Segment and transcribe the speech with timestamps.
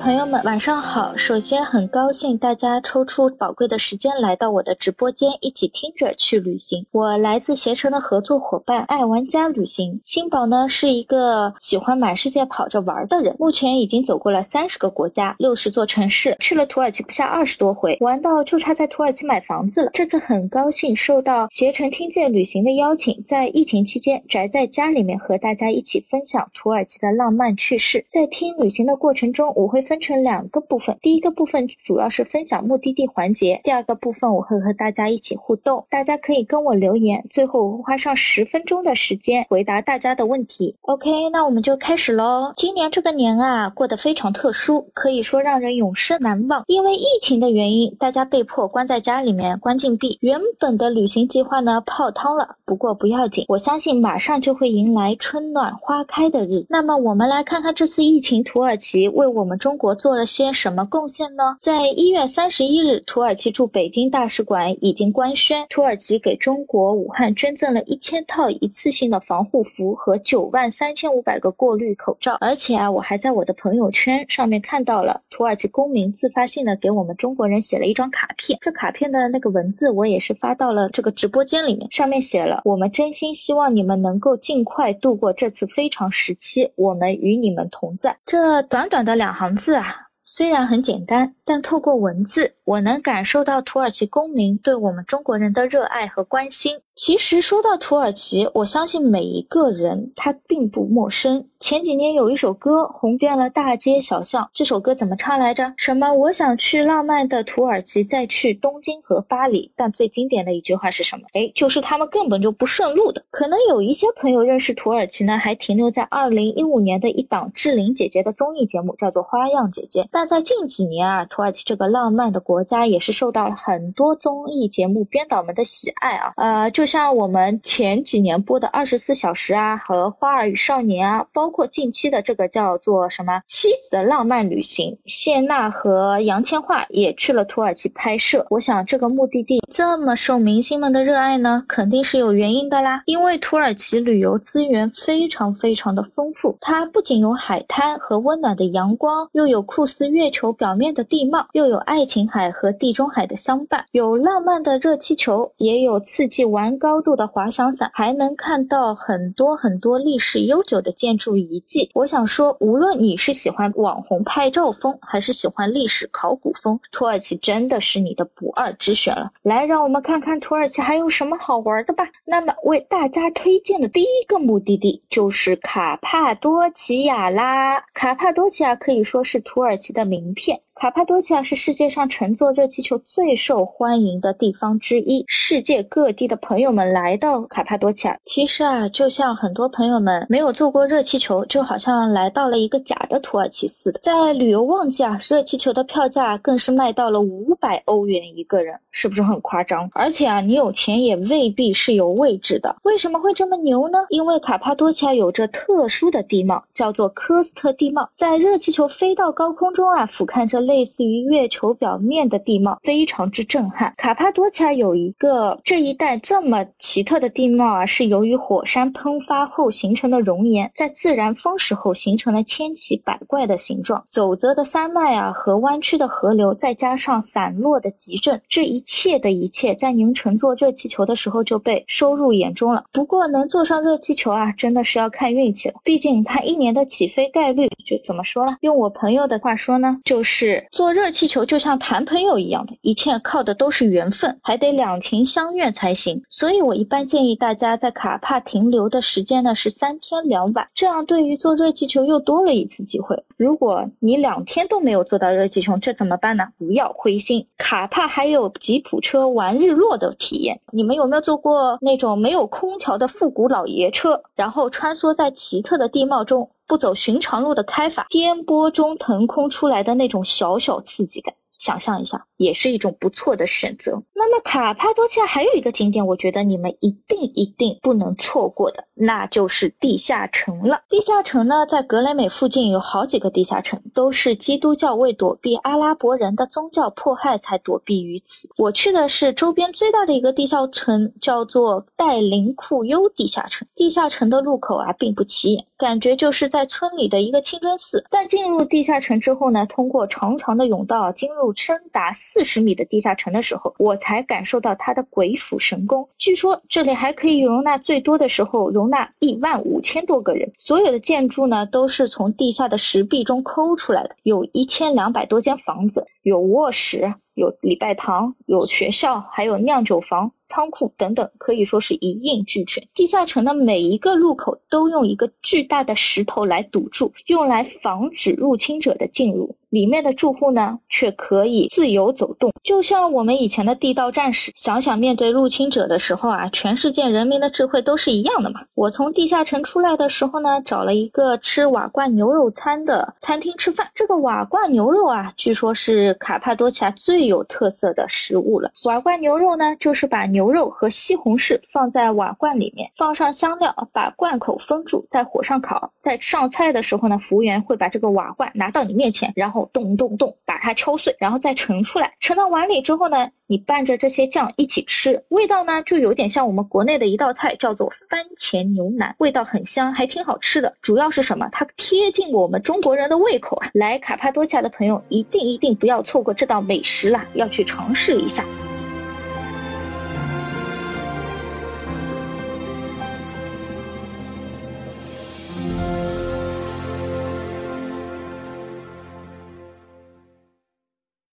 [0.00, 1.16] 朋友们，晚上好！
[1.16, 6.86] 首先，很高兴大家抽出宝贵的时间来到我的直播间，一起听着去旅行。
[6.92, 10.00] 我来自携程的合作伙伴爱玩家旅行。
[10.04, 19.90] 新宝呢是一个喜欢满世界跑着玩的人，目前已经走过了三十个国家、六十座城市，去了土耳其不下二十多回，玩到就差在土耳其买房子了。
[19.92, 28.06] 这次很高兴受到携程听见旅行的邀请，在疫情期间宅在家里面和大家一起分享土耳其的浪漫趣事。
[28.08, 40.76] 在听旅行的过程中，我会分成两个部分，第一个部分主要是分享目的地环节，第二个部分我会和大家一起互动，大家可以跟我留言，最后我会花上十分钟的时间回答大家的问题。
[40.82, 42.52] OK，那我们就开始喽。
[42.56, 46.64] 今年这个年啊，过得非常特殊，可以说让人永生难忘。
[46.66, 52.56] 因为疫情的原因，大家被迫关在家里面关禁闭，原本的旅行计划呢泡汤了。
[52.66, 56.66] 不过不要紧，我相信马上就会迎来春暖花开的日子。
[56.68, 61.58] 那么我们来看看这次疫情，土耳其为我们中中国做了些什么贡献呢？
[61.60, 72.38] 在一月三十一日，土耳其驻北京大使馆已经官宣，土耳其给中国武汉捐赠了一千套一次性的防护服和九万三千五百个过滤口罩。
[72.40, 78.58] 而且啊，我还在我的朋友圈上面看到了土耳其公民自发性的给我们中国人写了一张卡片。
[78.62, 88.16] 这卡片的那个文字我也是发到了这个直播间里面，上面写了：我们真心希望你们能够尽快度过这次非常时期，我们与你们同在。
[88.24, 96.80] 这短短的两行字啊，虽然很简单，但透过文字，我能感受到土耳其公民对我们中国人的热爱和关心。
[96.98, 101.46] 其实说到土耳其，我相信每一个人他并不陌生。
[101.60, 105.72] 前几年有一首歌红遍了大街小巷，这首歌怎么唱来着？
[105.76, 109.70] 什么我想去浪漫的土耳其，再去东京和巴黎。
[109.76, 111.26] 但最经典的一句话是什么？
[111.34, 113.22] 哎，就是他们根本就不顺路的。
[113.30, 120.02] 可能有一些朋友认识土耳其呢，还停留在二零一五年的一档志玲姐姐的综艺节目，叫做《花样姐姐》。
[120.10, 126.32] 但在近几年啊，土耳其这个浪漫的国家也是受到了很多综艺节目编导们的喜爱啊。
[126.36, 138.46] 呃，就像我们前几年播的《二十四小时》啊，和《花儿与少年》啊，包括近期的这个叫做什么《妻子的浪漫旅行》，谢娜和杨千嬅也去了土耳其拍摄。
[138.48, 143.02] 我想这个目的地这么受明星们的热爱呢，肯定是有原因的啦。
[143.04, 157.18] 因为土耳其旅游资源非常非常的丰富，它不仅有海滩和温暖的阳光，又有酷似月球表面的地貌，又有爱琴海和地中海的相伴，有浪漫的热气球，也有刺激玩高度。
[157.18, 161.90] 的滑翔伞，还能看到很多很多历史悠久的建筑遗迹。
[161.94, 169.32] 我想说，无论你是喜欢网红拍照风，还是喜欢历史考古风，土耳其真的是你的不二之选了。
[169.42, 172.04] 来，让我们看看土耳其还有什么好玩的吧。
[172.24, 177.80] 那么，为大家推荐的第一个目的地就是卡帕多奇亚啦。
[177.94, 180.60] 卡帕多奇亚可以说是土耳其的名片。
[180.80, 185.24] 卡帕多奇亚是世界上乘坐热气球最受欢迎的地方之一。
[185.26, 193.98] 世界各地的朋友们来到卡帕多奇亚，其实啊，就像很多朋友们没有坐过热气球，就好像来到了一个假的土耳其似的。
[194.00, 199.90] 在旅游旺季啊，热气球的票价更是卖到了五百欧元一个人，是不是很夸张？
[199.94, 202.76] 而且啊，你有钱也未必是有位置的。
[202.84, 203.98] 为什么会这么牛呢？
[204.10, 208.10] 因为卡帕多奇亚有着特殊的地貌，叫做科斯特地貌。
[208.14, 210.67] 在热气球飞到高空中啊，俯瞰着。
[210.68, 213.94] 类似于月球表面的地貌非常之震撼。
[213.96, 224.04] 卡帕多奇亚有一个这一带这么奇特的地貌啊，是由于火山喷发后形成的熔岩，在自然风蚀后形成了千奇百怪的形状。
[224.10, 232.84] 走泽的山脉啊，和弯曲的河流，再加上散落的集镇，这一切的一切，在您乘坐热气球的时候就被收入眼中了。
[232.92, 235.76] 不过能坐上热气球啊，真的是要看运气了。
[235.82, 238.56] 毕竟它一年的起飞概率就怎么说呢？
[238.60, 240.57] 用我朋友的话说呢，就是。
[240.72, 246.22] 坐热气球就像谈朋友一样的，一切靠的都是缘分，还得两情相悦才行。
[246.28, 253.24] 所以我一般建议大家在卡帕停留的时间呢是三天两晚，这样对于坐热气球又多了一次机会。
[253.36, 256.48] 如果你两天都没有坐到热气球，这怎么办呢？
[256.58, 260.60] 不要灰心，卡帕还有吉普车玩日落的体验。
[260.72, 266.50] 你们有没有坐过那种没有空调的复古老爷车，然后穿梭在奇特的地貌中？
[266.68, 274.02] 不走寻常路的开法，颠簸中腾空出来的那种小小刺激感，想象一下，也是一种不错的选择。
[274.14, 280.80] 那么卡帕多奇亚还有一个景点，我觉得你们一定一定不能错过的，那就是地下城了。
[280.88, 288.48] 地下城呢，在格雷美附近有好几个地下城，都是基督教为躲避阿拉伯人的宗教迫害才躲避于此。
[288.56, 293.66] 我去的是周边最大的一个地下城，叫做戴林库优地下城。
[293.74, 298.04] 地下城的入口啊，并不起眼，感觉就是在村里的一个清真寺。
[298.10, 306.10] 但进入地下城之后呢，通过长长的甬道进入深达四十米的地下城的时候，我才感受到它的鬼斧神工。
[306.18, 310.52] 据说这里还可以容纳最多的时候容纳一万五千多个人。
[310.58, 317.14] 所有的建筑呢，都是从地下的石壁中抠出来的，有一千两百多间房子，有卧室。
[317.34, 322.88] 有礼拜堂，有学校，还有酿酒房、仓库等等，可以说是一应俱全。
[322.96, 329.54] 地下城的每一个入口都用一个巨大的石头来堵住，用来防止入侵者的进入。
[329.70, 334.50] 里面的住户呢，却可以自由走动，就像我们以前的地道战士。
[334.54, 338.60] 想想面对入侵者的时候啊，全世界人民的智慧都是一样的嘛。
[338.74, 343.90] 我从地下城出来的时候呢，找了一个吃瓦罐牛肉餐的餐厅吃饭。
[343.94, 348.70] 这个瓦罐牛肉啊，据说是卡帕多奇亚最有特色的食物了。
[348.84, 355.92] 瓦罐牛肉呢，就是把牛肉和西红柿放在瓦罐里面，放上香料，把罐口封住，在火上烤。
[356.00, 359.58] 在上菜的时候呢，服务员会把这个瓦罐拿到你面前，然后。
[359.72, 370.74] 咚咚咚，把它敲碎，然后再盛出来，盛到碗里之后呢，你拌着这些酱一起吃，味道呢就有点像我们国内的一道菜，叫做番茄牛腩，味道很香，还挺好吃的。
[370.82, 371.48] 主要是什么？
[371.50, 373.70] 它贴近我们中国人的胃口啊！
[373.74, 378.44] 来卡帕多奇亚的朋友，一定一定不要错过这道美食了，要去尝试一下。